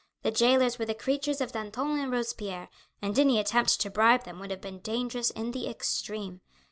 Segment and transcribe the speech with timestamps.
[0.23, 2.69] The jailers were the creatures of Danton and Robespierre,
[3.03, 6.41] and any attempt to bribe them would have been dangerous in the extreme.